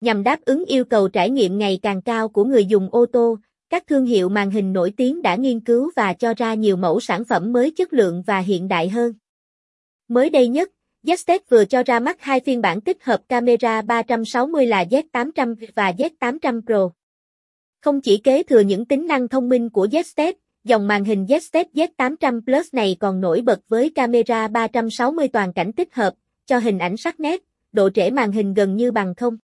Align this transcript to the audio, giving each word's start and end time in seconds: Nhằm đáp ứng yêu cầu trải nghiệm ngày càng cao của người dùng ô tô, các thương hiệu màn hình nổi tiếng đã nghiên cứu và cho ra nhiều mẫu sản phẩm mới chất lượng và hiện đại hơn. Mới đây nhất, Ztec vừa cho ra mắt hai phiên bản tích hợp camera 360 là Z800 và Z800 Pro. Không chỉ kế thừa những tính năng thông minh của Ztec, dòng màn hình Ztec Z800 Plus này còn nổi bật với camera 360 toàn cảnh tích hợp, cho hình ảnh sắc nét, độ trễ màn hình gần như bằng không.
Nhằm 0.00 0.22
đáp 0.22 0.40
ứng 0.44 0.64
yêu 0.64 0.84
cầu 0.84 1.08
trải 1.08 1.30
nghiệm 1.30 1.58
ngày 1.58 1.78
càng 1.82 2.02
cao 2.02 2.28
của 2.28 2.44
người 2.44 2.66
dùng 2.66 2.88
ô 2.92 3.06
tô, 3.06 3.38
các 3.70 3.86
thương 3.86 4.06
hiệu 4.06 4.28
màn 4.28 4.50
hình 4.50 4.72
nổi 4.72 4.92
tiếng 4.96 5.22
đã 5.22 5.34
nghiên 5.34 5.60
cứu 5.60 5.90
và 5.96 6.12
cho 6.12 6.34
ra 6.36 6.54
nhiều 6.54 6.76
mẫu 6.76 7.00
sản 7.00 7.24
phẩm 7.24 7.52
mới 7.52 7.70
chất 7.70 7.92
lượng 7.92 8.22
và 8.26 8.38
hiện 8.38 8.68
đại 8.68 8.88
hơn. 8.88 9.12
Mới 10.08 10.30
đây 10.30 10.48
nhất, 10.48 10.70
Ztec 11.04 11.38
vừa 11.48 11.64
cho 11.64 11.82
ra 11.82 12.00
mắt 12.00 12.20
hai 12.20 12.40
phiên 12.40 12.60
bản 12.60 12.80
tích 12.80 13.04
hợp 13.04 13.20
camera 13.28 13.82
360 13.82 14.66
là 14.66 14.84
Z800 14.84 15.54
và 15.74 15.92
Z800 15.98 16.62
Pro. 16.66 16.90
Không 17.80 18.00
chỉ 18.00 18.18
kế 18.18 18.42
thừa 18.42 18.60
những 18.60 18.84
tính 18.84 19.06
năng 19.06 19.28
thông 19.28 19.48
minh 19.48 19.70
của 19.70 19.86
Ztec, 19.86 20.32
dòng 20.64 20.88
màn 20.88 21.04
hình 21.04 21.24
Ztec 21.24 21.64
Z800 21.74 22.40
Plus 22.44 22.74
này 22.74 22.96
còn 23.00 23.20
nổi 23.20 23.40
bật 23.40 23.60
với 23.68 23.90
camera 23.90 24.48
360 24.48 25.28
toàn 25.28 25.52
cảnh 25.52 25.72
tích 25.72 25.94
hợp, 25.94 26.14
cho 26.46 26.58
hình 26.58 26.78
ảnh 26.78 26.96
sắc 26.96 27.20
nét, 27.20 27.42
độ 27.72 27.90
trễ 27.90 28.10
màn 28.10 28.32
hình 28.32 28.54
gần 28.54 28.76
như 28.76 28.92
bằng 28.92 29.14
không. 29.14 29.38